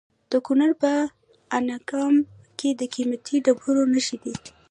د 0.31 0.33
کونړ 0.45 0.69
په 0.81 0.91
دانګام 1.51 2.15
کې 2.57 2.69
د 2.79 2.81
قیمتي 2.93 3.35
ډبرو 3.45 3.83
نښې 3.93 4.17
دي. 4.23 4.33